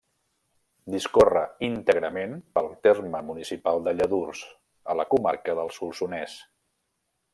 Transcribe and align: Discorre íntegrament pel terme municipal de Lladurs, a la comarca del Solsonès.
Discorre 0.93 1.43
íntegrament 1.67 2.33
pel 2.57 2.69
terme 2.87 3.21
municipal 3.27 3.85
de 3.89 3.93
Lladurs, 3.99 4.41
a 4.95 4.97
la 5.01 5.07
comarca 5.13 5.59
del 5.61 5.71
Solsonès. 5.77 6.41